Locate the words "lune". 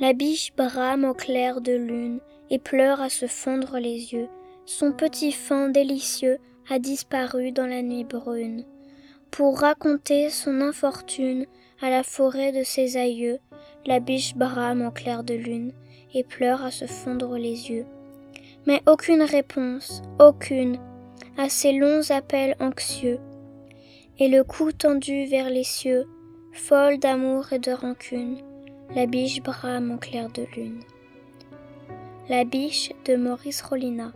1.74-2.20, 15.34-15.72, 30.56-30.80